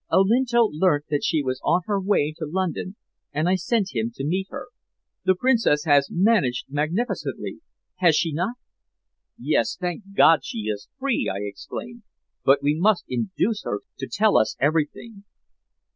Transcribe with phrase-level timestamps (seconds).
[0.11, 2.95] "Olinto learnt that she was on her way to London,
[3.31, 4.69] and I sent him to meet her.
[5.25, 7.59] The Princess has managed magnificently,
[7.97, 8.55] has she not?"
[9.37, 9.75] "Yes.
[9.79, 12.01] Thank God she is free!" I exclaimed.
[12.43, 15.23] "But we must induce her to tell us everything."